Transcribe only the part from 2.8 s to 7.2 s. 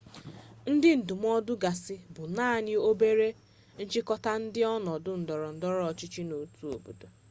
obere nchịkọta nke ọnọdụ ndọrọndọrọ ọchịchị n'otu obodo